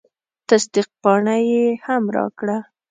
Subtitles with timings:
[0.49, 2.57] تصدیق پاڼه یې هم راکړه.